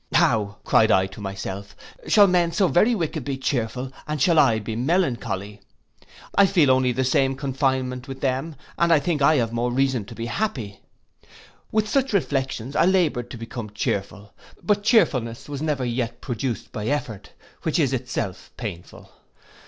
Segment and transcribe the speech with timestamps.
[0.13, 1.75] 'How,' cried I to myself,
[2.07, 5.61] 'shall men so very wicked be chearful, and shall I be melancholy!
[6.33, 10.05] I feel only the same confinement with them, and I think I have more reason
[10.05, 10.79] to be happy.'
[11.71, 14.33] With such reflections I laboured to become chearful;
[14.63, 19.07] but chearfulness was never yet produced by effort, which is itself painful.